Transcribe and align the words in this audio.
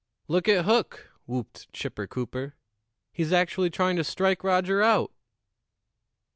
"Look 0.27 0.49
at 0.49 0.65
Hook!" 0.65 1.11
whooped 1.27 1.71
Chipper 1.73 2.07
Cooper. 2.07 2.55
"He's 3.11 3.31
actually 3.31 3.69
trying 3.69 3.97
to 3.97 4.03
strike 4.03 4.43
Roger 4.43 4.81
out!" 4.81 5.11